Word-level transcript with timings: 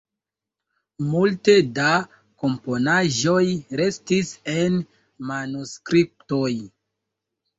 Multe 1.09 1.53
da 1.79 1.89
komponaĵoj 2.43 3.43
restis 3.81 4.31
en 4.53 4.79
manuskriptoj. 5.33 6.49